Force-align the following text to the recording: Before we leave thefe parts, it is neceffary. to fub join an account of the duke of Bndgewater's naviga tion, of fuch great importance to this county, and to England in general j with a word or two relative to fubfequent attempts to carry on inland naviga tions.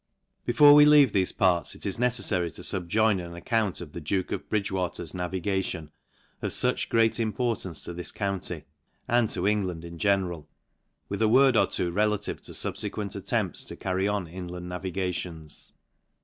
Before 0.47 0.73
we 0.73 0.83
leave 0.85 1.11
thefe 1.11 1.37
parts, 1.37 1.75
it 1.75 1.85
is 1.85 1.99
neceffary. 1.99 2.51
to 2.55 2.63
fub 2.63 2.87
join 2.87 3.19
an 3.19 3.35
account 3.35 3.81
of 3.81 3.91
the 3.93 4.01
duke 4.01 4.31
of 4.31 4.49
Bndgewater's 4.49 5.11
naviga 5.13 5.63
tion, 5.63 5.91
of 6.41 6.49
fuch 6.49 6.89
great 6.89 7.19
importance 7.19 7.83
to 7.83 7.93
this 7.93 8.11
county, 8.11 8.63
and 9.07 9.29
to 9.29 9.45
England 9.45 9.85
in 9.85 9.99
general 9.99 10.41
j 10.41 10.47
with 11.09 11.21
a 11.21 11.27
word 11.29 11.55
or 11.55 11.67
two 11.67 11.91
relative 11.91 12.41
to 12.41 12.53
fubfequent 12.53 13.15
attempts 13.15 13.63
to 13.65 13.75
carry 13.75 14.07
on 14.07 14.25
inland 14.27 14.65
naviga 14.71 15.13
tions. 15.13 15.71